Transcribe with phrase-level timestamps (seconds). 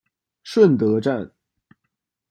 [0.41, 1.31] 顺德站